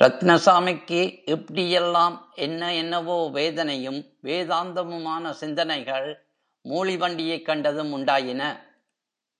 [0.00, 1.00] ரத்தினசாமிக்கு
[1.26, 6.26] இப்டியெல்லாம் என்ன என்னவோ வேதனையும் வேதாந்தமுமான சிந்தனைகள்,
[6.62, 8.42] மூளி வண்டியைக் கண்டதும் உண்டாயின.